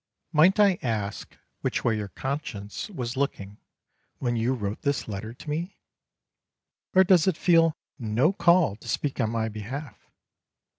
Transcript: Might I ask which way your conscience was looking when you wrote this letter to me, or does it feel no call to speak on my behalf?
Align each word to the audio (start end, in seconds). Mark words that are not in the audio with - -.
Might 0.33 0.59
I 0.59 0.79
ask 0.81 1.37
which 1.59 1.83
way 1.83 1.97
your 1.97 2.07
conscience 2.07 2.89
was 2.89 3.15
looking 3.15 3.59
when 4.17 4.35
you 4.35 4.55
wrote 4.55 4.81
this 4.81 5.07
letter 5.07 5.31
to 5.35 5.47
me, 5.47 5.77
or 6.95 7.03
does 7.03 7.27
it 7.27 7.37
feel 7.37 7.77
no 7.99 8.33
call 8.33 8.75
to 8.77 8.87
speak 8.87 9.19
on 9.21 9.29
my 9.29 9.47
behalf? 9.47 10.09